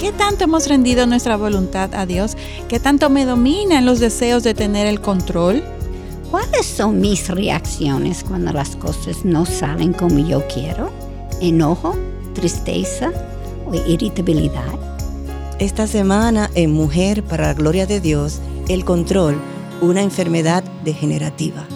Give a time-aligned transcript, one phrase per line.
[0.00, 2.34] ¿Qué tanto hemos rendido nuestra voluntad a Dios?
[2.70, 5.62] ¿Qué tanto me dominan los deseos de tener el control?
[6.30, 10.90] ¿Cuáles son mis reacciones cuando las cosas no salen como yo quiero?
[11.42, 11.94] ¿Enojo,
[12.32, 13.12] tristeza
[13.66, 14.72] o irritabilidad?
[15.58, 19.38] Esta semana en Mujer para la Gloria de Dios, el control,
[19.82, 21.66] una enfermedad degenerativa.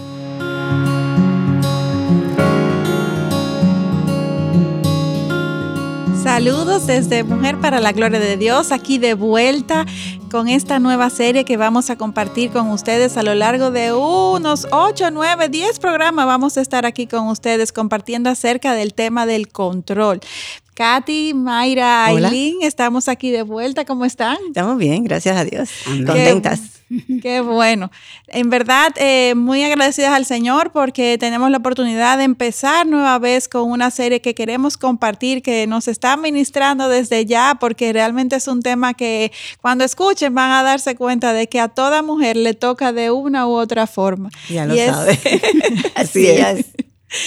[6.35, 9.87] Saludos desde Mujer para la Gloria de Dios, aquí de vuelta
[10.33, 14.67] con esta nueva serie que vamos a compartir con ustedes a lo largo de unos
[14.73, 16.27] 8, 9, 10 programas.
[16.27, 20.19] Vamos a estar aquí con ustedes compartiendo acerca del tema del control.
[20.75, 23.85] Katy, Mayra, Aileen, estamos aquí de vuelta.
[23.85, 24.39] ¿Cómo están?
[24.49, 25.71] Estamos bien, gracias a Dios.
[26.05, 26.74] Contentas.
[27.23, 27.91] Qué bueno.
[28.29, 33.49] En verdad, eh, muy agradecidas al Señor porque tenemos la oportunidad de empezar nueva vez
[33.49, 38.49] con una serie que queremos compartir, que nos está ministrando desde ya, porque realmente es
[38.49, 42.55] un tema que cuando escuchen van a darse cuenta de que a toda mujer le
[42.55, 44.31] toca de una u otra forma.
[44.49, 45.19] Ya lo sabe.
[45.95, 46.67] Así es.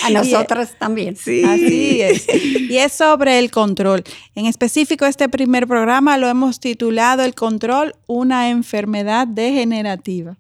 [0.04, 1.16] A nosotras también.
[1.16, 1.44] Sí.
[1.44, 2.28] Así es.
[2.68, 4.04] Y es sobre el control.
[4.36, 10.38] En específico, este primer programa lo hemos titulado El control, una enfermedad degenerativa.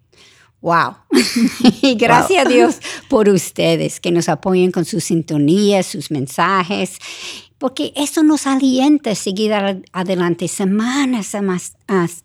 [0.62, 0.95] Wow.
[1.81, 6.98] y gracias a Dios por ustedes que nos apoyen con sus sintonías, sus mensajes
[7.58, 9.53] porque eso nos alienta a seguir
[9.91, 11.22] adelante semana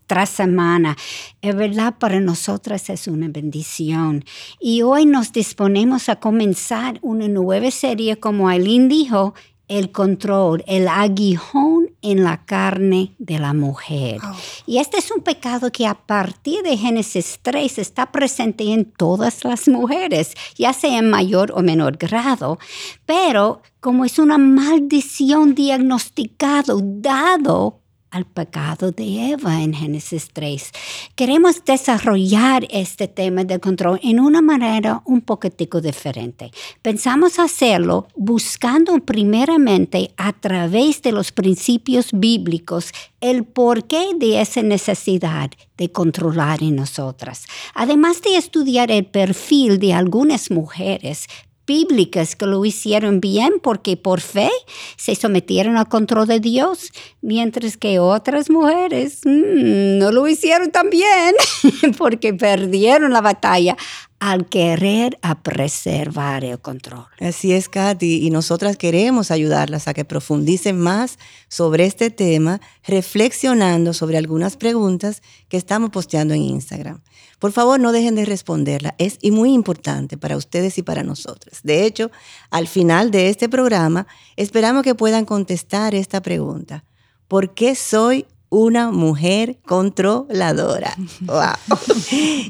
[0.06, 0.96] tras semana.
[1.40, 4.24] Es verdad, para nosotras es una bendición.
[4.60, 9.34] Y hoy nos disponemos a comenzar una nueva serie, como Aileen dijo,
[9.68, 14.20] el control, el aguijón en la carne de la mujer.
[14.22, 14.36] Oh.
[14.66, 19.44] Y este es un pecado que a partir de Génesis 3 está presente en todas
[19.44, 22.58] las mujeres, ya sea en mayor o menor grado,
[23.06, 27.81] pero como es una maldición diagnosticado, dado
[28.12, 30.70] al pecado de Eva en Génesis 3.
[31.16, 36.52] Queremos desarrollar este tema de control en una manera un poquitico diferente.
[36.82, 45.50] Pensamos hacerlo buscando primeramente a través de los principios bíblicos el porqué de esa necesidad
[45.78, 47.46] de controlar en nosotras.
[47.74, 51.28] Además de estudiar el perfil de algunas mujeres
[51.66, 54.50] bíblicas que lo hicieron bien porque por fe
[54.96, 56.90] se sometieron al control de Dios,
[57.20, 61.34] mientras que otras mujeres mm, no lo hicieron tan bien
[61.98, 63.76] porque perdieron la batalla
[64.22, 67.06] al querer a preservar el control.
[67.18, 71.18] Así es, Katy, y nosotras queremos ayudarlas a que profundicen más
[71.48, 77.02] sobre este tema, reflexionando sobre algunas preguntas que estamos posteando en Instagram.
[77.40, 81.58] Por favor, no dejen de responderla, es muy importante para ustedes y para nosotros.
[81.64, 82.12] De hecho,
[82.50, 84.06] al final de este programa,
[84.36, 86.84] esperamos que puedan contestar esta pregunta.
[87.26, 90.94] ¿Por qué soy una mujer controladora.
[91.22, 91.78] Wow.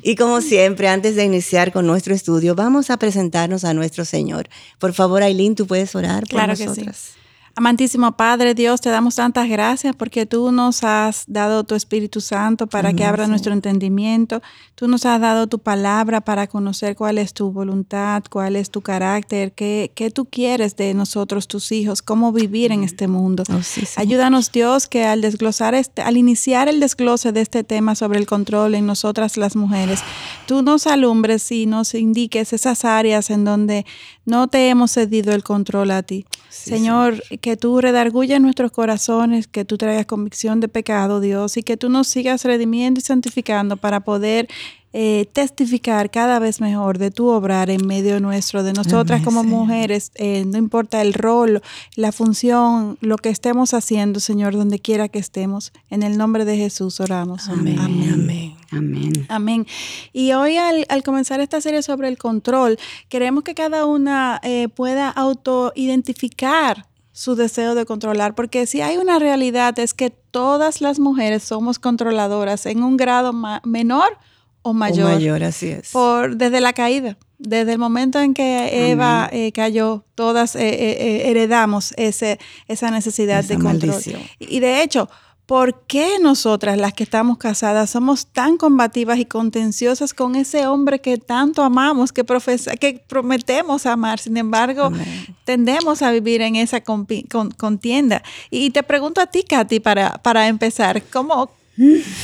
[0.03, 4.49] Y como siempre, antes de iniciar con nuestro estudio, vamos a presentarnos a nuestro Señor.
[4.79, 6.75] Por favor, Aileen, tú puedes orar por claro nosotras.
[6.77, 7.19] Que sí.
[7.55, 12.67] Amantísimo Padre Dios, te damos tantas gracias porque tú nos has dado tu Espíritu Santo
[12.67, 14.41] para que abra nuestro entendimiento.
[14.75, 18.81] Tú nos has dado tu palabra para conocer cuál es tu voluntad, cuál es tu
[18.81, 23.45] carácter, qué, qué tú quieres de nosotros, tus hijos, cómo vivir en este mundo.
[23.51, 23.61] Oh,
[23.97, 28.27] Ayúdanos Dios que al desglosar este, al iniciar el desglose de este tema sobre el
[28.27, 30.01] control en nosotras las mujeres,
[30.47, 33.85] tú nos alumbres y nos indiques esas áreas en donde
[34.25, 36.27] no te hemos cedido el control a ti.
[36.49, 41.77] Señor, que tú redargulles nuestros corazones, que tú traigas convicción de pecado, Dios, y que
[41.77, 44.49] tú nos sigas redimiendo y santificando para poder
[44.93, 50.13] eh, testificar cada vez mejor de tu obrar en medio nuestro, de nosotras como mujeres,
[50.17, 51.63] eh, no importa el rol,
[51.97, 55.73] la función, lo que estemos haciendo, Señor, donde quiera que estemos.
[55.89, 57.49] En el nombre de Jesús oramos.
[57.49, 57.79] Amén.
[57.79, 58.57] Amén.
[58.71, 59.13] Amén.
[59.29, 59.67] Amén.
[60.13, 62.79] Y hoy al, comenzar esta serie sobre el control,
[63.09, 69.19] queremos que cada una eh, pueda autoidentificar su deseo de controlar, porque si hay una
[69.19, 73.35] realidad es que todas las mujeres somos controladoras en un grado
[73.65, 74.19] menor
[74.63, 75.11] o mayor.
[75.11, 75.91] O mayor, así es.
[75.91, 77.17] Por, desde la caída.
[77.39, 82.39] Desde el momento en que Eva eh, cayó, todas eh, eh, heredamos ese,
[82.69, 84.01] esa necesidad de control.
[84.39, 85.11] Y, de hecho,
[85.45, 91.01] ¿por qué nosotras, las que estamos casadas, somos tan combativas y contenciosas con ese hombre
[91.01, 94.21] que tanto amamos, que, profesa, que prometemos amar?
[94.21, 94.93] Sin embargo,
[95.45, 98.23] tendemos a vivir en esa contienda.
[98.51, 101.51] Y te pregunto a ti, Katy, para, para empezar, ¿cómo,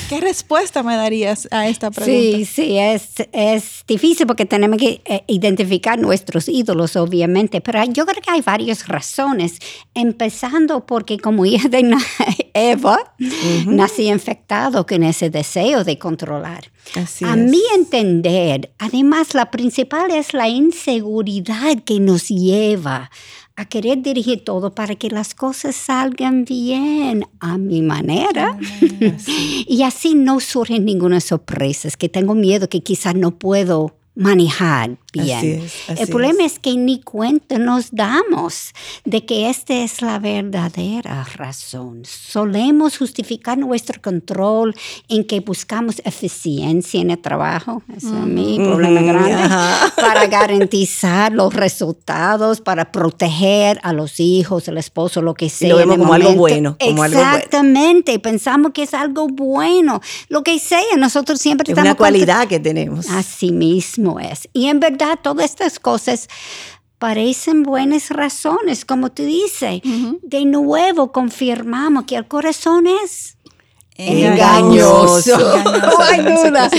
[0.09, 2.37] ¿Qué respuesta me darías a esta pregunta?
[2.37, 8.07] Sí, sí, es, es difícil porque tenemos que eh, identificar nuestros ídolos, obviamente, pero yo
[8.07, 9.59] creo que hay varias razones,
[9.95, 11.95] empezando porque como hija de
[12.55, 13.15] Eva
[13.67, 16.71] nació infectado con ese deseo de controlar.
[16.95, 17.37] Así a es.
[17.37, 23.11] mi entender, además, la principal es la inseguridad que nos lleva
[23.59, 28.57] a querer dirigir todo para que las cosas salgan bien a mi manera.
[29.67, 35.39] y así no surgen ninguna sorpresas, que tengo miedo que quizás no puedo manejar bien.
[35.39, 36.59] Así es, así El problema es.
[36.59, 38.73] que ni cuenta nos damos
[39.05, 42.03] de que esta es la verdadera razón.
[42.05, 44.75] Solemos justificar nuestro control
[45.09, 47.83] en que buscamos eficiencia en el trabajo.
[47.97, 49.33] Es mi problema grande.
[49.35, 49.93] ajá.
[49.97, 55.71] Para garantizar los resultados, para proteger a los hijos, el esposo, lo que sea.
[55.71, 57.37] lo vemos como algo bueno, como algo bueno.
[57.37, 58.19] Exactamente.
[58.19, 60.01] Pensamos que es algo bueno.
[60.29, 63.09] Lo que sea, nosotros siempre Es estamos una cualidad que tenemos.
[63.11, 64.49] Así mismo es.
[64.53, 66.29] Y en verdad todas estas cosas
[66.99, 69.81] parecen buenas razones, como tú dices.
[70.23, 73.39] De nuevo confirmamos que el corazón es
[73.99, 75.37] Engañoso.
[75.37, 76.71] No hay duda.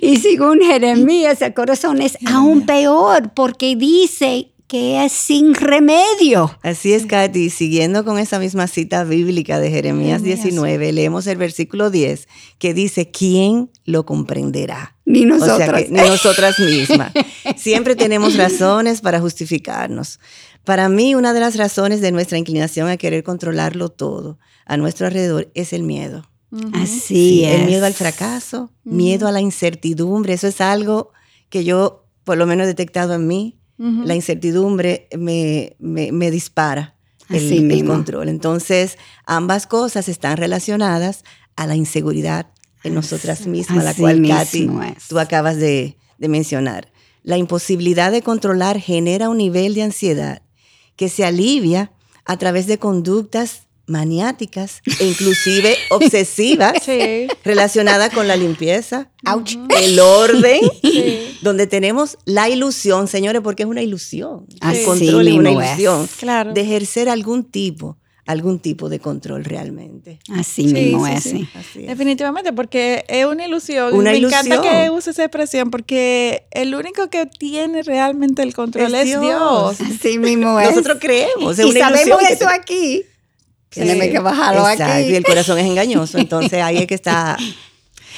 [0.00, 6.56] Y según Jeremías, el corazón es aún peor porque dice que es sin remedio.
[6.62, 7.50] Así es, Katy.
[7.50, 10.22] Siguiendo con esa misma cita bíblica de Jeremías Jeremías.
[10.22, 12.28] 19, leemos el versículo 10
[12.58, 14.94] que dice, ¿quién lo comprenderá?
[15.08, 15.84] Ni O sea nosotras.
[15.84, 17.12] que ni nosotras mismas.
[17.56, 20.20] Siempre tenemos razones para justificarnos.
[20.64, 25.06] Para mí, una de las razones de nuestra inclinación a querer controlarlo todo a nuestro
[25.06, 26.28] alrededor es el miedo.
[26.74, 27.58] Así Sí, es.
[27.60, 30.34] el miedo al fracaso, miedo a la incertidumbre.
[30.34, 31.10] Eso es algo
[31.48, 33.54] que yo, por lo menos, he detectado en mí.
[33.78, 36.96] La incertidumbre me, me, me dispara
[37.30, 38.28] el, control.
[38.28, 41.22] Entonces, ambas cosas están relacionadas
[41.56, 42.48] a la inseguridad
[42.84, 44.68] en nosotras mismas, la así cual, Katy,
[45.08, 46.90] tú acabas de, de mencionar.
[47.22, 50.42] La imposibilidad de controlar genera un nivel de ansiedad
[50.96, 51.92] que se alivia
[52.24, 57.26] a través de conductas maniáticas e inclusive obsesivas Sí.
[57.44, 59.56] relacionadas con la limpieza, Ouch.
[59.80, 61.38] el orden, Sí.
[61.42, 64.46] donde tenemos la ilusión, señores, porque es una ilusión.
[64.62, 66.52] El control es una ilusión Claro.
[66.52, 67.97] de ejercer algún tipo,
[68.28, 70.18] algún tipo de control realmente.
[70.36, 71.22] Así Sí, mismo sí, es.
[71.22, 71.30] sí.
[71.30, 71.48] sí.
[71.54, 71.86] Así es.
[71.88, 73.94] Definitivamente, porque es una ilusión.
[73.94, 78.94] Una Me encanta que use esa expresión, porque el único que tiene realmente el control
[78.94, 79.22] Es es, Dios.
[79.22, 79.80] Dios.
[79.98, 80.68] Así mismo es.
[80.70, 83.02] Nosotros creemos, es y una sabemos eso te- aquí.
[83.70, 83.80] Sí.
[83.80, 85.10] Tenemos que bajarlo Exacto, aquí.
[85.10, 87.36] Y el corazón es engañoso, entonces ahí es que está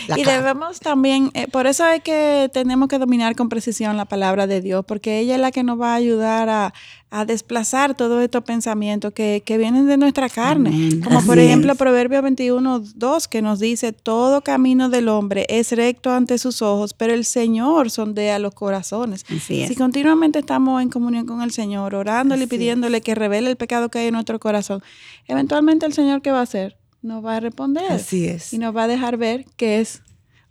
[0.08, 4.04] la y debemos también, eh, por eso es que tenemos que dominar con precisión la
[4.04, 6.74] palabra de Dios, porque ella es la que nos va a ayudar a,
[7.10, 10.70] a desplazar todos estos pensamientos que, que vienen de nuestra carne.
[10.70, 11.00] Amén.
[11.00, 11.78] Como por ejemplo es.
[11.78, 16.94] Proverbio 21, 2, que nos dice, todo camino del hombre es recto ante sus ojos,
[16.94, 19.24] pero el Señor sondea los corazones.
[19.28, 19.68] Así es.
[19.68, 23.88] Si continuamente estamos en comunión con el Señor, orándole y pidiéndole que revele el pecado
[23.88, 24.82] que hay en nuestro corazón,
[25.26, 26.79] eventualmente el Señor, ¿qué va a hacer?
[27.02, 28.52] Nos va a responder Así es.
[28.52, 30.02] y nos va a dejar ver que es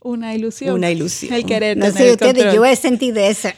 [0.02, 0.76] una ilusión.
[0.76, 1.34] Una ilusión.
[1.34, 3.50] El querer No sé ustedes, yo he sentido eso.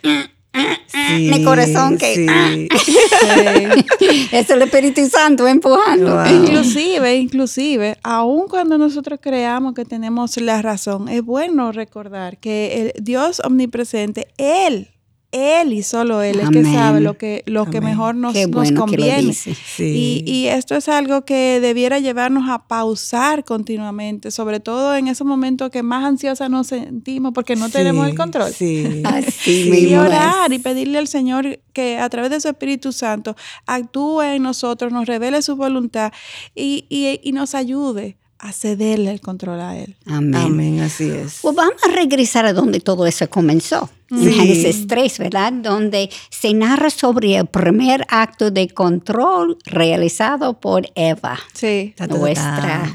[0.87, 2.51] Sí, mi corazón que- ah.
[2.83, 2.97] Sí.
[4.31, 6.15] Es el Espíritu Santo empujando.
[6.15, 6.25] Wow.
[6.43, 13.03] Inclusive, inclusive, aun cuando nosotros creamos que tenemos la razón, es bueno recordar que el
[13.03, 14.89] Dios omnipresente, Él,
[15.31, 18.51] Él y solo Él es que sabe lo que, lo que mejor nos, Qué nos
[18.51, 19.21] bueno que lo conviene.
[19.21, 19.55] dice.
[19.55, 20.23] Sí.
[20.25, 25.25] Y, y esto es algo que debiera llevarnos a pausar continuamente, sobre todo en esos
[25.25, 28.51] momentos que más ansiosas nos sentimos porque no tenemos el control.
[28.51, 29.01] Sí.
[29.05, 30.57] Así Y orar es.
[30.57, 35.05] y pedirle al Señor que a través de su Espíritu Santo actúe en nosotros, nos
[35.05, 36.11] revele su voluntad
[36.55, 39.95] y, y- y nos ayude a cederle el control a Él.
[40.05, 40.35] Amén.
[40.41, 41.39] Amén, así es.
[41.41, 43.89] Pues vamos a regresar a donde todo eso comenzó.
[44.09, 44.31] En Sí.
[44.33, 45.53] Génesis 3, ¿verdad?
[45.53, 51.93] Donde se narra sobre el primer acto de control realizado por Eva, Sí.
[52.09, 52.93] Nuestra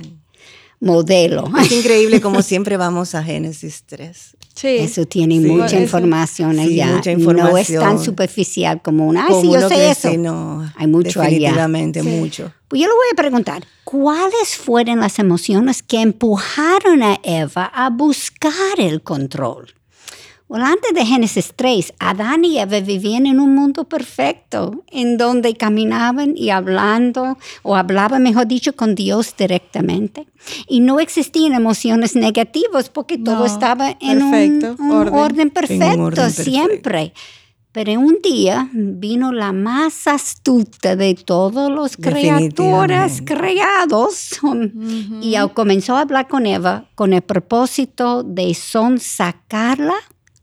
[0.81, 1.49] modelo.
[1.61, 4.37] Es increíble como siempre vamos a Génesis 3.
[4.55, 4.69] Sí.
[4.69, 5.41] Eso tiene Sí.
[5.41, 6.87] mucha Eso- información sí, allá.
[6.97, 8.05] mucha No es tan información.
[8.05, 9.25] superficial como una.
[9.25, 10.17] Ay, Como sí, yo sé eso.
[10.17, 11.31] no, Hay mucho allá.
[11.31, 12.09] Definitivamente, Sí.
[12.09, 12.53] mucho.
[12.69, 17.89] Pues yo le voy a preguntar, ¿cuáles fueron las emociones que empujaron a Eva a
[17.91, 19.73] buscar el control?
[20.49, 25.55] Bueno, antes de Génesis 3, Adán y Eva vivían en un mundo perfecto, en donde
[25.57, 30.27] caminaban y hablando, o hablaban, mejor dicho, con Dios directamente.
[30.69, 35.15] Y no existían emociones negativas porque todo No, estaba en un- perfecto, un, orden.
[35.15, 36.43] orden perfecto, orden perfecto.
[36.51, 37.13] siempre.
[37.77, 44.41] Pero un día vino la más astuta de todos los criaturas creados
[45.21, 49.97] y comenzó a hablar con Eva con el propósito de sonsacarla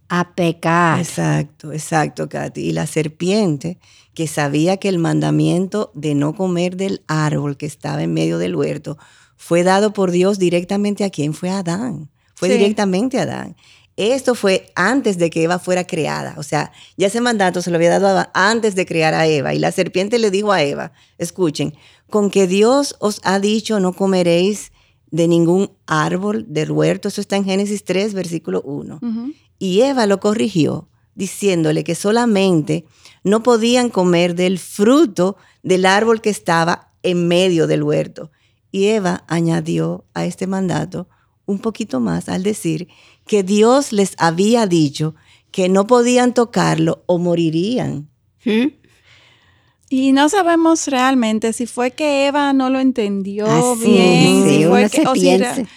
[0.09, 0.99] a pecar.
[0.99, 2.69] Exacto, exacto, Katy.
[2.69, 3.79] Y la serpiente,
[4.13, 8.55] que sabía que el mandamiento de no comer del árbol que estaba en medio del
[8.55, 8.99] huerto
[9.37, 12.11] fue dado por Dios directamente a quien fue Adán.
[12.35, 13.55] Fue directamente a Adán.
[13.95, 16.35] Esto fue antes de que Eva fuera creada.
[16.37, 19.53] O sea, ya ese mandato se lo había dado antes de crear a Eva.
[19.53, 21.75] Y la serpiente le dijo a Eva, escuchen,
[22.09, 24.71] con que Dios os ha dicho no comeréis
[25.11, 27.07] de ningún árbol del huerto.
[27.07, 28.99] Eso está en Génesis 3, versículo 1.
[29.59, 32.85] Y Eva lo corrigió diciéndole que solamente
[33.23, 38.31] no podían comer del fruto del árbol que estaba en medio del huerto.
[38.71, 41.07] Y Eva añadió a este mandato
[41.45, 42.87] un poquito más al decir
[43.25, 45.15] que Dios les había dicho
[45.51, 48.09] que no podían tocarlo o morirían.
[48.45, 48.67] ¿Mm?
[49.89, 55.67] Y no sabemos realmente si fue que Eva no lo entendió bien, o, si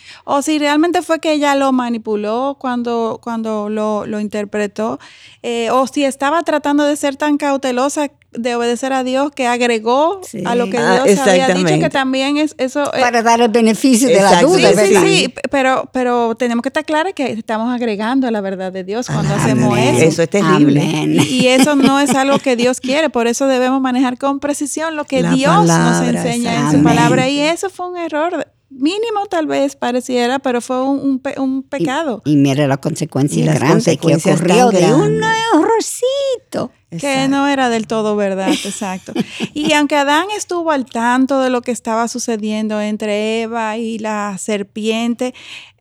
[0.58, 4.98] realmente fue que ella lo manipuló cuando, cuando lo, lo interpretó,
[5.42, 10.20] eh, o si estaba tratando de ser tan cautelosa de obedecer a Dios que agregó
[10.44, 13.48] a lo que ah, Dios había dicho que también es eso eh, para dar el
[13.48, 17.74] beneficio de la duda sí, sí, sí, pero pero tenemos que estar claros que estamos
[17.74, 20.04] agregando a la la verdad de Dios cuando hacemos eso.
[20.04, 20.84] Eso es terrible.
[21.30, 25.06] Y eso no es algo que Dios quiere por eso debemos manejar con precisión lo
[25.06, 27.26] que Dios nos enseña en su palabra.
[27.30, 28.46] Y eso fue un error
[28.78, 32.22] mínimo tal vez pareciera, pero fue un, un, pecado.
[32.24, 36.70] Y, mire la consecuencia grande que ocurrió de un errorcito.
[36.90, 39.12] Que no era del todo verdad, exacto.
[39.52, 44.38] y aunque Adán estuvo al tanto de lo que estaba sucediendo entre Eva y la
[44.38, 45.34] serpiente,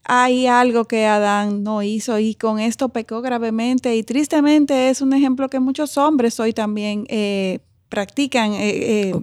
[0.04, 5.14] hay algo que Adán no hizo y con esto pecó gravemente y tristemente es un
[5.14, 7.60] ejemplo que muchos hombres hoy también eh,
[7.96, 9.14] practican, eh, eh,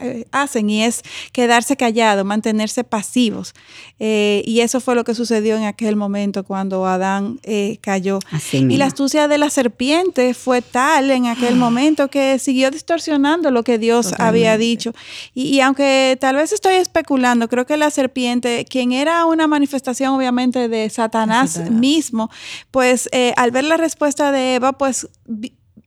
[0.00, 3.52] eh, hacen, y es quedarse callado, mantenerse pasivos.
[3.98, 7.40] y eso fue lo que sucedió en aquel momento cuando Adán
[7.80, 8.20] cayó.
[8.52, 11.64] y la astucia de la serpiente fue tal en aquel ah.
[11.66, 14.92] momento que siguió distorsionando lo que Dios había dicho.
[15.34, 20.68] Y, aunque tal vez estoy especulando, creo que la serpiente, quien era una manifestación obviamente
[20.68, 22.30] de Satanás, mismo,
[22.70, 25.08] pues al ver la respuesta de Eva, pues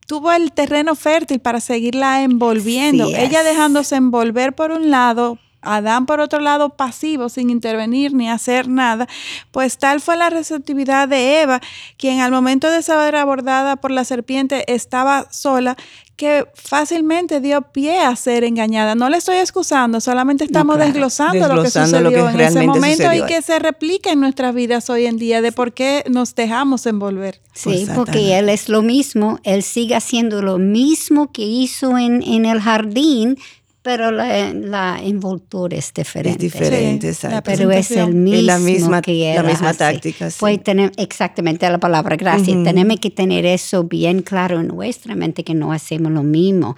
[0.09, 3.07] tuvo el terreno fértil para seguirla envolviendo.
[3.15, 8.67] Ella dejándose envolver por un lado, Adán por otro lado pasivo, sin intervenir ni hacer
[8.67, 9.07] nada,
[9.51, 11.61] pues tal fue la receptividad de Eva,
[11.97, 15.77] quien al momento de ser abordada por la serpiente estaba sola,
[16.19, 18.93] que fácilmente dio pie a ser engañada.
[18.93, 23.41] No le estoy excusando, solamente estamos desglosando, lo que sucedió en ese momento y que
[23.41, 27.39] se replica en nuestras vidas hoy en día de por qué nos dejamos envolver.
[27.53, 32.45] Sí, porque él es lo mismo, él sigue haciendo lo mismo que hizo en, en
[32.45, 33.37] el jardín,
[33.81, 36.45] pero la, la, envoltura es diferente.
[36.45, 37.41] Es diferente, exacto.
[37.45, 40.57] Pero es el mismo la misma, que La misma táctica, sí.
[40.57, 42.61] tener, exactamente la palabra, gracias.
[42.63, 46.75] Tenemos que tener eso bien claro en nuestra mente, que no hacemos lo mismo.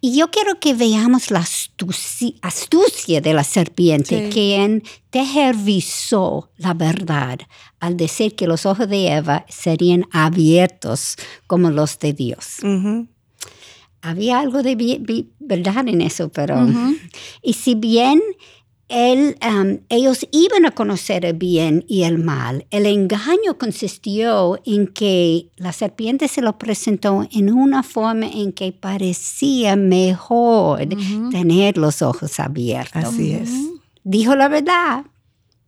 [0.00, 7.38] Y yo quiero que veamos la astucia, de la serpiente, quien tergiversó la verdad
[7.80, 11.16] al decir que los ojos de Eva serían abiertos
[11.46, 12.60] como los de Dios
[14.02, 16.66] había algo de verdad en eso, pero...
[17.42, 18.20] Y si bien
[18.90, 25.48] um, ellos iban a conocer el bien y el mal, el engaño consistió en que
[25.56, 30.80] la serpiente se lo presentó en una forma en que parecía mejor
[31.30, 33.04] tener los ojos abiertos.
[33.04, 33.50] Así es.
[34.02, 35.04] Dijo la verdad,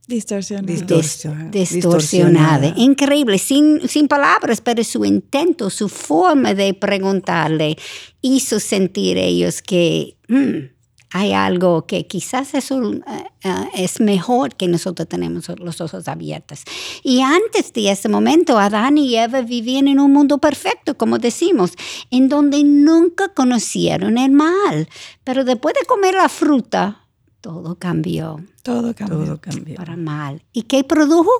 [0.06, 1.50] Distorsionada.
[1.50, 2.75] distorsionada.
[2.76, 7.76] Increíble, sin, sin palabras, pero su intento, su forma de preguntarle
[8.21, 10.73] hizo sentir ellos que mm,
[11.12, 16.62] hay algo que quizás eso uh, uh, es mejor que nosotros tenemos los ojos abiertos.
[17.02, 21.73] Y antes de ese momento, Adán y Eva vivían en un mundo perfecto, como decimos,
[22.11, 24.88] en donde nunca conocieron el mal.
[25.23, 27.01] Pero después de comer la fruta,
[27.43, 28.43] todo cambió.
[28.63, 29.39] Todo cambió.
[29.77, 30.43] Para mal.
[30.53, 31.31] ¿Y qué produjo?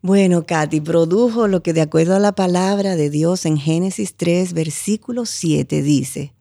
[0.00, 4.52] Bueno, Katy, produjo lo que de acuerdo a la palabra de Dios en Génesis 3,
[4.52, 6.32] versículo 7 dice,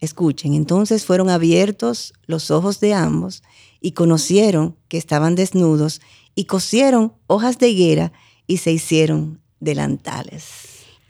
[0.00, 3.42] escuchen, entonces fueron abiertos los ojos de ambos
[3.80, 6.02] y conocieron que estaban desnudos
[6.34, 8.12] y cosieron hojas de higuera
[8.46, 10.44] y se hicieron delantales.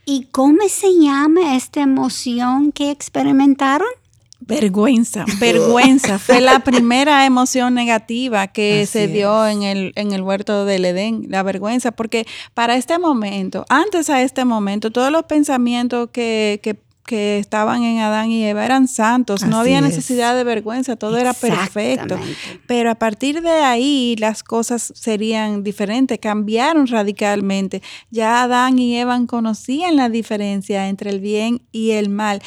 [0.04, 3.88] ¿Y cómo se llama esta emoción que experimentaron?
[4.40, 6.18] Vergüenza, vergüenza.
[6.18, 11.26] Fue la primera emoción negativa que se dio en el, en el huerto del Edén,
[11.28, 16.76] la vergüenza, porque para este momento, antes a este momento, todos los pensamientos que, que
[17.06, 21.32] que estaban en Adán y Eva eran santos, no había necesidad de vergüenza, todo era
[21.32, 22.18] perfecto.
[22.66, 27.80] Pero a partir de ahí las cosas serían diferentes, cambiaron radicalmente.
[28.10, 32.42] Ya Adán y Eva conocían la diferencia entre el bien y el mal.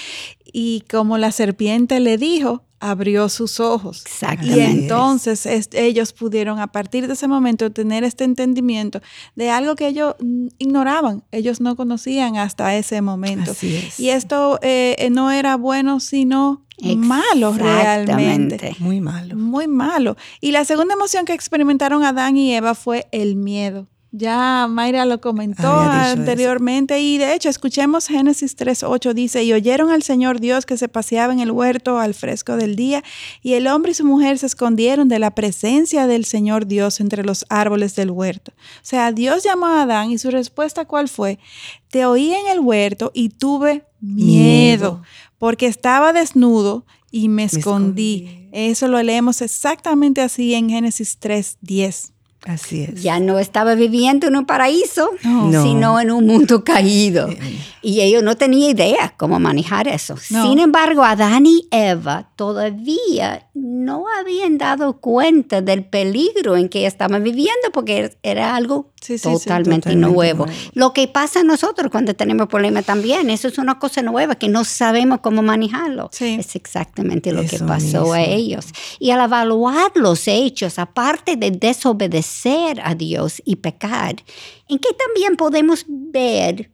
[0.54, 4.04] Y como la serpiente le dijo, abrió sus ojos.
[4.06, 4.58] Exactamente.
[4.58, 9.02] Y entonces es- ellos pudieron a partir de ese momento tener este entendimiento
[9.36, 10.16] de algo que ellos
[10.60, 13.52] ignoraban, ellos no conocían hasta ese momento.
[13.52, 14.00] Así es.
[14.00, 16.66] Y esto eh, no era bueno, sino
[16.96, 18.56] malo realmente.
[18.56, 18.76] Exactamente.
[18.80, 19.36] Muy malo.
[19.36, 20.16] Muy malo.
[20.40, 23.88] Y la segunda emoción que experimentaron Adán y Eva fue el miedo.
[24.12, 30.02] Ya Mayra lo comentó anteriormente y de hecho escuchemos Génesis 3.8 dice, y oyeron al
[30.02, 33.04] Señor Dios que se paseaba en el huerto al fresco del día
[33.44, 37.24] y el hombre y su mujer se escondieron de la presencia del Señor Dios entre
[37.24, 38.52] los árboles del huerto.
[38.52, 41.38] O sea, Dios llamó a Adán y su respuesta cuál fue?
[41.92, 45.04] Te oí en el huerto y tuve miedo, Miedo.
[45.38, 48.26] porque estaba desnudo y me escondí.
[48.26, 48.50] escondí.
[48.54, 52.14] Eso lo leemos exactamente así en Génesis 3.10.
[52.46, 53.04] Así es.
[53.04, 55.62] Ya no estaba viviendo en un paraíso, No.
[55.64, 57.28] sino en un mundo caído.
[57.30, 60.16] Eh, Y ellos no tenían idea cómo manejar eso.
[60.30, 60.44] No.
[60.50, 67.24] Sin embargo, Adán y Eva todavía no habían dado cuenta del peligro en que estaban
[67.24, 70.46] viviendo porque era algo Sí, sí, sí, totalmente, totalmente nuevo.
[70.46, 70.60] nuevo.
[70.74, 74.50] Lo que pasa a nosotros cuando tenemos problemas también, eso es una cosa nueva que
[74.50, 76.10] no sabemos cómo manejarlo.
[76.20, 78.34] Es exactamente lo que Eso pasó a mismo.
[78.36, 78.66] ellos.
[79.00, 82.29] Y al evaluar los hechos, aparte de desobedecer
[82.84, 84.16] a Dios y pecar,
[84.68, 86.72] ¿en qué también podemos ver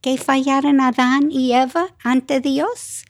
[0.00, 3.04] que fallaron Adán y Eva ante Dios?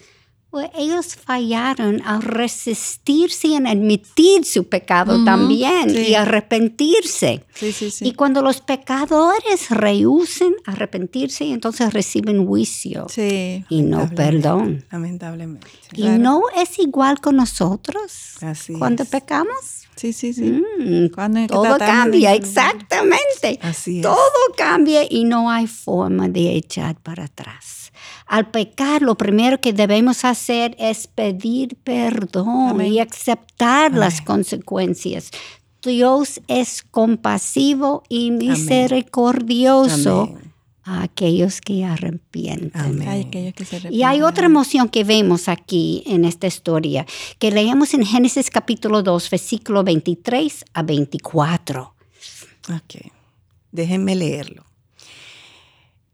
[0.50, 5.98] Pues ellos fallaron al resistirse en admitir su pecado también sí.
[6.08, 7.44] y arrepentirse.
[7.54, 8.06] Sí, sí, sí.
[8.08, 13.64] Y cuando los pecadores rehusen arrepentirse, entonces reciben juicio Sí.
[13.68, 14.16] y no Lamentablemente.
[14.40, 14.84] perdón.
[14.90, 15.66] Lamentablemente.
[15.94, 19.08] Y no es igual con nosotros Así cuando es.
[19.10, 19.84] pecamos.
[19.98, 20.62] Sí, sí, sí.
[20.78, 23.58] Mm, Cuando todo cambia, exactamente.
[23.60, 24.02] Así es.
[24.02, 24.16] Todo
[24.56, 27.90] cambia y no hay forma de echar para atrás.
[28.26, 32.92] Al pecar, lo primero que debemos hacer es pedir perdón Amén.
[32.92, 35.32] y aceptar las consecuencias.
[35.82, 40.47] Dios es compasivo y misericordioso Amén.
[40.88, 42.70] A aquellos que arrepienten.
[42.74, 43.08] Amén.
[43.08, 44.22] Hay aquellos que se Y hay arrepienten.
[44.24, 47.04] otra emoción que vemos aquí en esta historia,
[47.38, 51.94] que leemos en Génesis capítulo 2, versículo 23 a 24.
[52.74, 53.02] Ok,
[53.70, 54.64] déjenme leerlo.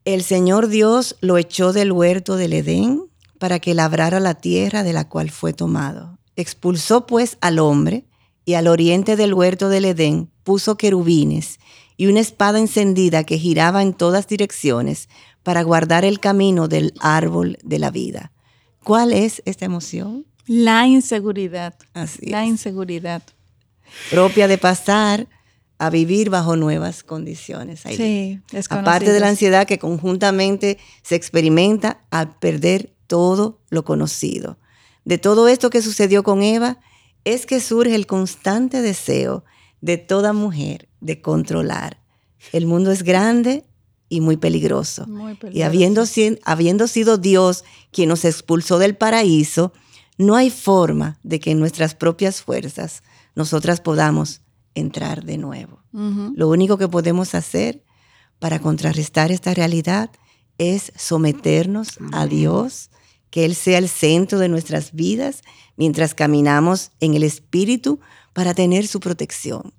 [0.05, 3.05] El Señor Dios lo echó del huerto del Edén
[3.39, 6.19] para que labrara la tierra de la cual fue tomado.
[6.35, 8.07] Expulsó pues al hombre
[8.45, 11.61] y al oriente del huerto del Edén puso querubines
[11.97, 15.09] y una espada encendida que giraba en todas direcciones
[15.43, 18.33] para guardar el camino del árbol de la vida.
[18.83, 20.27] ¿Cuál es esta emoción?
[20.47, 21.75] La inseguridad.
[21.95, 22.49] Así La es.
[22.51, 23.23] inseguridad.
[24.11, 25.29] propia de pasar
[25.79, 27.81] a vivir bajo nuevas condiciones.
[27.81, 34.59] Sí, Aparte de la ansiedad que conjuntamente se experimenta al perder todo lo conocido.
[35.05, 36.79] De todo esto que sucedió con Eva,
[37.25, 39.45] es que surge el constante deseo
[39.81, 42.01] de toda mujer de controlar.
[42.53, 43.65] El mundo es grande
[44.09, 45.07] y muy peligroso.
[45.07, 49.73] Muy Y habiendo, si- habiendo sido Dios quien nos expulsó del paraíso,
[50.19, 53.03] no hay forma de que en nuestras propias fuerzas
[53.35, 54.41] nosotras podamos
[54.75, 55.83] entrar de nuevo.
[55.93, 57.83] Lo único que podemos hacer
[58.39, 60.11] para contrarrestar esta realidad
[60.59, 62.91] es someternos a Dios,
[63.31, 65.43] que Él sea el centro de nuestras vidas
[65.77, 68.01] mientras caminamos en el Espíritu
[68.33, 69.73] para tener su protección.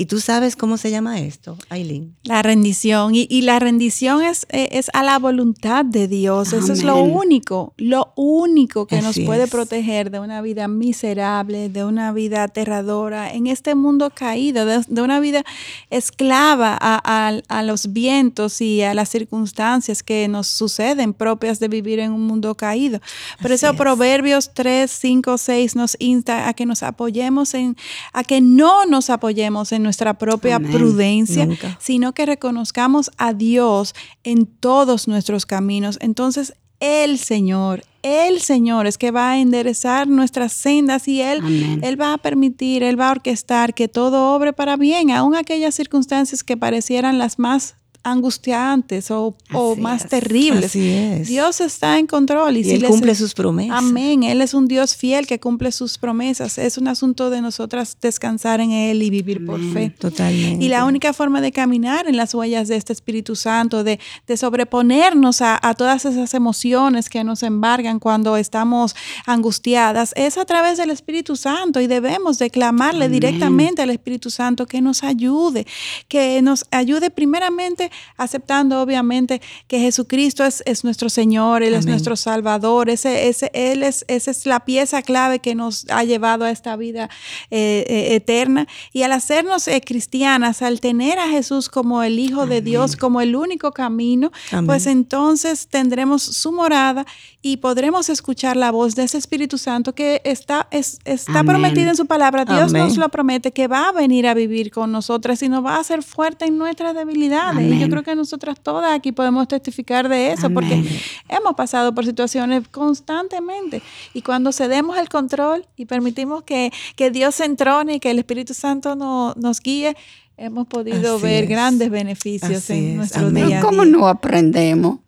[0.00, 2.16] ¿Y tú sabes cómo se llama esto, Aileen?
[2.22, 3.14] La rendición.
[3.14, 6.54] Y, y la rendición es, eh, es a la voluntad de Dios.
[6.54, 7.12] Eso es lo Amén.
[7.14, 9.50] único, lo único que nos Así puede es.
[9.50, 15.02] proteger de una vida miserable, de una vida aterradora, en este mundo caído, de, de
[15.02, 15.44] una vida
[15.90, 21.68] esclava a, a- a los vientos y a las circunstancias que nos suceden propias de
[21.68, 23.00] vivir en un mundo caído.
[23.42, 23.76] Por Así eso es.
[23.76, 27.76] Proverbios 3, 5, 6 nos insta a que nos apoyemos en,
[28.14, 30.70] a que no nos apoyemos en nuestra propia Amén.
[30.70, 31.76] prudencia, Nunca.
[31.80, 35.98] sino que reconozcamos a Dios en todos nuestros caminos.
[36.00, 41.80] Entonces, el Señor, el Señor es que va a enderezar nuestras sendas y Él, Amén.
[41.82, 45.74] Él va a permitir, Él va a orquestar que todo obre para bien, aun aquellas
[45.74, 50.10] circunstancias que parecieran las más angustiantes o, o más es.
[50.10, 50.66] terribles.
[50.66, 51.28] Así es.
[51.28, 53.78] Dios está en control y, y si Él les- cumple sus promesas.
[53.78, 54.22] Amén.
[54.22, 56.58] Él es un Dios fiel que cumple sus promesas.
[56.58, 59.90] Es un asunto de nosotras descansar en Él y vivir por fe.
[59.98, 60.64] Totalmente.
[60.64, 64.36] Y la única forma de caminar en las huellas de este Espíritu Santo, de, de
[64.36, 68.94] sobreponernos a, a todas esas emociones que nos embargan cuando estamos
[69.26, 73.12] angustiadas, es a través del Espíritu Santo y debemos de clamarle Amén.
[73.20, 75.66] directamente al Espíritu Santo que nos ayude,
[76.08, 82.16] que nos ayude primeramente aceptando obviamente que Jesucristo es, es nuestro Señor, Él es nuestro
[82.16, 86.50] Salvador, ese, ese, Él es, esa es la pieza clave que nos ha llevado a
[86.50, 87.10] esta vida
[87.50, 88.66] eh, eh, eterna.
[88.92, 93.20] Y al hacernos eh, cristianas, al tener a Jesús como el Hijo de Dios, como
[93.20, 94.30] el único camino,
[94.66, 97.06] pues entonces tendremos su morada
[97.42, 101.96] y podremos escuchar la voz de ese Espíritu Santo que está, es, está prometida en
[101.96, 102.44] su palabra.
[102.44, 105.76] Dios nos lo promete que va a venir a vivir con nosotras y nos va
[105.76, 107.70] a hacer fuerte en nuestras debilidades.
[107.70, 110.84] Y yo creo que nosotras todas aquí podemos testificar de eso porque
[111.28, 117.36] hemos pasado por situaciones constantemente y cuando cedemos el control y permitimos que, que Dios
[117.36, 119.96] se entrone y que el Espíritu Santo nos guíe,
[120.40, 123.60] hemos podido ver grandes beneficios en nuestro día a día.
[123.60, 125.00] ¿Cómo no aprendemos?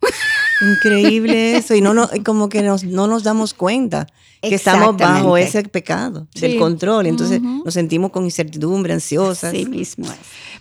[0.63, 4.07] Increíble eso, y no, no como que nos, no nos damos cuenta
[4.49, 7.07] que estamos bajo ese pecado del control.
[7.07, 9.53] Entonces nos sentimos con incertidumbre, ansiosas.
[9.53, 10.07] Sí mismo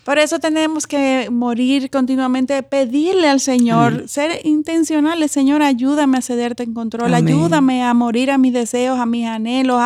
[0.04, 5.32] Por eso tenemos que morir continuamente, pedirle al Señor, ser intencionales.
[5.32, 9.82] Señor, ayúdame a cederte en control, ayúdame a morir a mis deseos, a mis anhelos,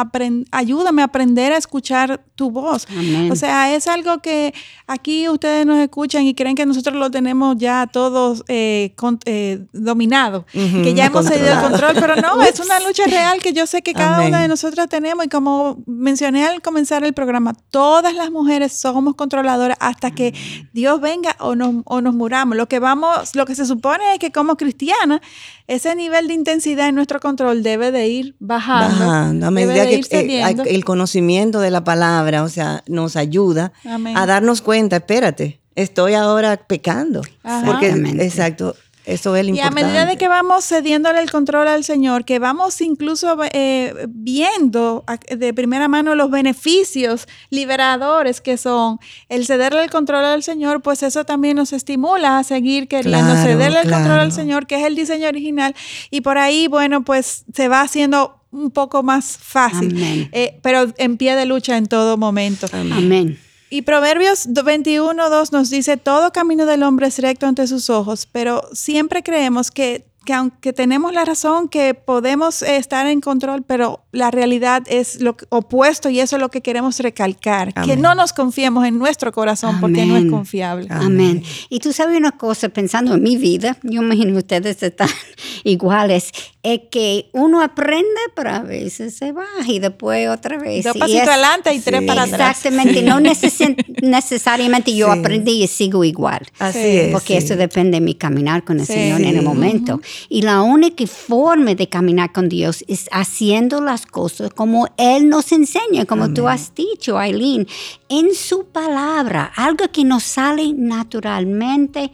[0.51, 2.87] ayúdame a aprender a escuchar tu voz.
[3.31, 4.53] O sea, es algo que
[4.87, 9.61] aquí ustedes nos escuchan y creen que nosotros lo tenemos ya todos eh, eh,
[10.07, 13.67] dominado, que ya hemos cedido el control, pero no, es una lucha real que yo
[13.67, 18.15] sé que cada una de nosotras tenemos y como mencioné al comenzar el programa, todas
[18.15, 20.35] las mujeres somos controladoras hasta que
[20.73, 22.57] Dios venga o nos, o nos muramos.
[22.57, 25.21] Lo que vamos, lo que se supone es que como cristianas,
[25.67, 29.47] ese nivel de intensidad en nuestro control debe de ir bajando.
[29.47, 34.63] a medida que eh, el conocimiento de la palabra, o sea, nos ayuda a darnos
[34.63, 37.23] cuenta, espérate, estoy ahora pecando.
[37.65, 37.89] Porque,
[38.19, 38.75] exacto,
[39.07, 42.41] eso es lo y a medida de que vamos cediéndole el control al Señor, que
[42.41, 49.91] vamos incluso eh, viendo de primera mano los beneficios liberadores que son el cederle el
[49.91, 54.33] control al Señor, pues eso también nos estimula a seguir queriendo cederle el control al
[54.33, 55.77] Señor, que es el diseño original.
[56.11, 61.17] Y por ahí, bueno, pues se va haciendo un poco más fácil, eh, pero en
[61.17, 62.67] pie de lucha en todo momento.
[62.73, 63.39] Amén.
[63.69, 68.29] Y Proverbios 21, 2 nos dice, todo camino del hombre es recto ante sus ojos,
[68.31, 74.05] pero siempre creemos que que aunque tenemos la razón que podemos estar en control, pero
[74.13, 78.35] la realidad es lo opuesto y eso es lo que queremos recalcar, que no nos
[78.35, 80.89] confiemos en nuestro corazón porque no es confiable.
[80.91, 81.43] Amén.
[81.71, 85.09] Y tú sabes una cosa, pensando en mi vida, yo imagino que ustedes están
[85.65, 86.31] iguales,
[86.63, 90.85] es que uno aprende, pero a veces se baja y después otra vez.
[90.85, 92.59] Dos pasitos adelante y tres para atrás.
[92.59, 93.21] Exactamente, no
[94.03, 96.45] necesariamente yo aprendí y sigo igual.
[96.59, 97.13] Así es.
[97.13, 100.01] Porque eso depende de mi caminar con el Señor en el momento.
[100.29, 105.53] Y la única forma de caminar con Dios es haciendo las cosas como Él nos
[105.53, 107.67] enseña, como tú has dicho, Aileen,
[108.09, 112.11] en su palabra, algo que nos sale naturalmente.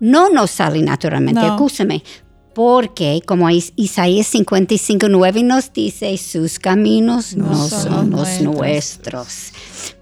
[0.00, 2.02] No nos sale naturalmente, escúchame,
[2.54, 9.52] porque como Isaías 55, 9 nos dice, sus caminos no, son, los nuestros.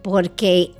[0.02, 0.74] Porque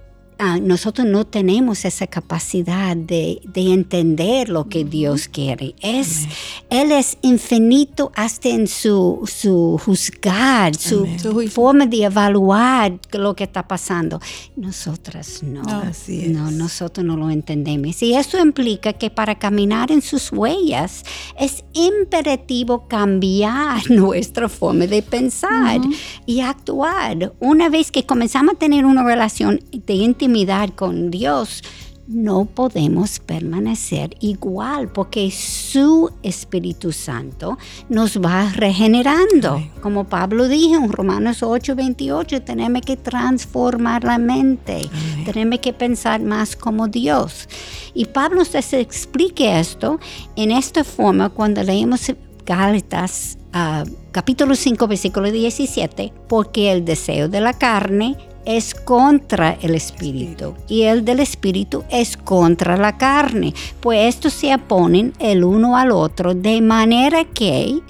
[0.44, 5.76] Ah, nosotros no tenemos esa capacidad de, entender lo que Dios quiere.
[5.80, 6.26] Es,
[6.68, 11.06] él es infinito hasta en su, su juzgar, su,
[11.48, 14.20] forma de evaluar lo que está pasando.
[14.56, 15.62] Nosotras no.
[15.62, 18.02] No, nosotros no lo entendemos.
[18.02, 21.04] Y eso implica que para caminar en sus huellas
[21.38, 25.80] es imperativo cambiar nuestra forma de pensar
[26.26, 27.32] y actuar.
[27.38, 30.31] Una vez que comenzamos a tener una relación de intimidad,
[30.74, 31.62] con Dios,
[32.08, 39.62] no podemos permanecer igual porque su Espíritu Santo nos va regenerando.
[39.82, 44.88] Como Pablo dijo en Romanos 8, 28, tenemos que transformar la mente,
[45.24, 47.48] tenemos que pensar más como Dios.
[47.94, 50.00] Y Pablo se explica esto
[50.34, 52.10] en esta forma cuando leemos
[52.44, 59.74] Gálatas uh, capítulo 5, versículo 17, porque el deseo de la carne es contra el
[59.74, 65.76] espíritu y el del espíritu es contra la carne, pues estos se oponen el uno
[65.76, 67.80] al otro de manera que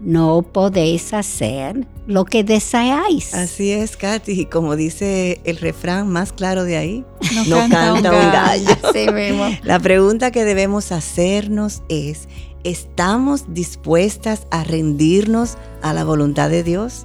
[0.00, 3.34] no podéis hacer lo que deseáis.
[3.34, 7.04] Así es, Katy, y como dice el refrán más claro de ahí,
[7.46, 9.58] no, canta, un gallo.
[9.62, 12.28] La pregunta que debemos hacernos es,
[12.64, 17.04] ¿estamos dispuestas a rendirnos a la voluntad de Dios?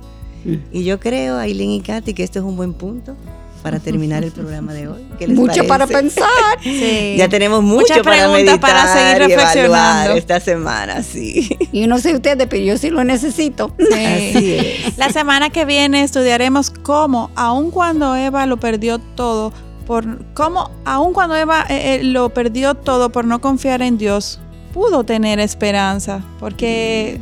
[0.71, 3.15] Y yo creo, Aileen y Katy, que esto es un buen punto
[3.65, 5.03] para terminar el programa de hoy.
[5.29, 6.27] mucho para pensar.
[7.17, 11.57] Ya tenemos mucho para meditar para seguir reflexionando esta semana, sí.
[11.71, 13.73] Y no sé ustedes, pero yo sí lo necesito.
[13.91, 14.97] Así es.
[14.99, 19.51] La semana que viene estudiaremos cómo, aun cuando Eva lo perdió todo,
[19.87, 24.39] por cómo, aun cuando Eva eh, eh, lo perdió todo por no confiar en Dios,
[24.75, 27.19] pudo tener esperanza, porque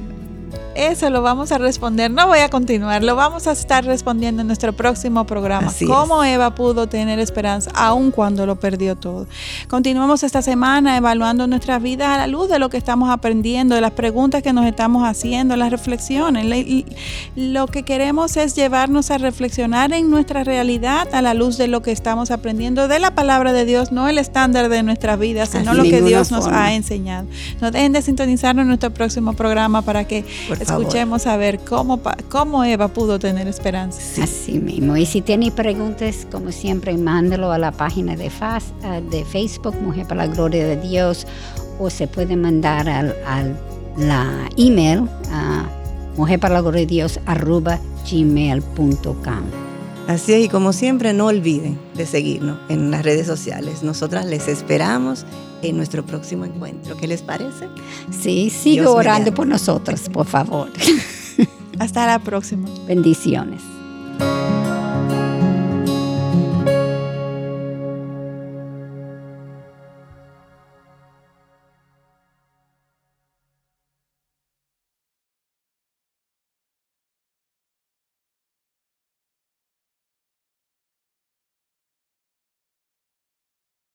[0.75, 2.11] eso lo vamos a responder.
[2.11, 5.71] No voy a continuar, lo vamos a estar respondiendo en nuestro próximo programa.
[5.87, 9.27] ¿Cómo Eva pudo tener esperanza aun cuando lo perdió todo?
[9.67, 13.81] Continuamos esta semana evaluando nuestras vidas a la luz de lo que estamos aprendiendo, de
[13.81, 16.45] las preguntas que nos estamos haciendo, las reflexiones.
[17.35, 21.81] Lo que queremos es llevarnos a reflexionar en nuestra realidad a la luz de lo
[21.81, 25.73] que estamos aprendiendo de la palabra de Dios, no el estándar de nuestras vidas, sino
[25.73, 27.27] lo que Dios nos ha enseñado.
[27.61, 30.25] No dejen de sintonizarnos en nuestro próximo programa para que
[30.63, 34.23] escuchemos a ver cómo, cómo Eva pudo tener esperanza.
[34.23, 34.97] Así mismo.
[34.97, 40.07] Y si tiene preguntas, como siempre, mándelo a la página de, eh, de Facebook, Mujer
[40.07, 41.27] para la Gloria de Dios,
[41.79, 43.15] o se puede mandar al,
[43.97, 45.65] la email a
[46.15, 49.43] mujer para la gloria de Dios arroba gmail.com.
[50.07, 53.83] Así es, y como siempre, no olviden de seguirnos en las redes sociales.
[53.83, 55.25] Nosotras les esperamos
[55.69, 56.97] en nuestro próximo encuentro.
[56.97, 57.67] ¿Qué les parece?
[58.11, 60.69] Sí, sigo orando por nosotros, por favor.
[61.79, 62.69] Hasta la próxima.
[62.87, 63.61] Bendiciones.